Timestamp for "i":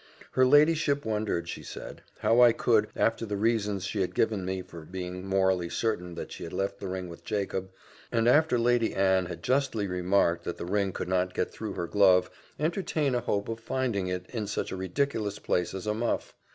2.41-2.53